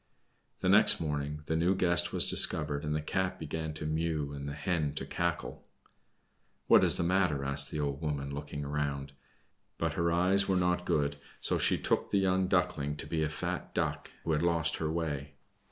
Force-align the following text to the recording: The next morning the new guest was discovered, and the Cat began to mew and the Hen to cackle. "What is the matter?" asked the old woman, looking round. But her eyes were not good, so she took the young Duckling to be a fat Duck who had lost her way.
The 0.61 0.67
next 0.67 0.99
morning 0.99 1.43
the 1.45 1.55
new 1.55 1.75
guest 1.75 2.11
was 2.11 2.27
discovered, 2.27 2.83
and 2.83 2.95
the 2.95 3.03
Cat 3.03 3.37
began 3.37 3.71
to 3.75 3.85
mew 3.85 4.33
and 4.33 4.49
the 4.49 4.53
Hen 4.53 4.95
to 4.95 5.05
cackle. 5.05 5.63
"What 6.65 6.83
is 6.83 6.97
the 6.97 7.03
matter?" 7.03 7.45
asked 7.45 7.69
the 7.69 7.79
old 7.81 8.01
woman, 8.01 8.33
looking 8.33 8.65
round. 8.65 9.13
But 9.77 9.93
her 9.93 10.11
eyes 10.11 10.47
were 10.47 10.55
not 10.57 10.85
good, 10.87 11.17
so 11.39 11.59
she 11.59 11.77
took 11.77 12.09
the 12.09 12.17
young 12.17 12.47
Duckling 12.47 12.95
to 12.95 13.05
be 13.05 13.21
a 13.21 13.29
fat 13.29 13.75
Duck 13.75 14.09
who 14.23 14.31
had 14.31 14.41
lost 14.41 14.77
her 14.77 14.91
way. 14.91 15.33